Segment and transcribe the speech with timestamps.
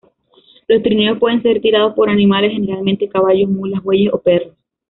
[0.67, 4.55] Los trineos pueden ser tirados por animales, generalmente, caballos, mulas, bueyes o perros.